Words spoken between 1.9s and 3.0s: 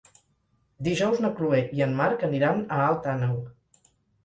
Marc aniran a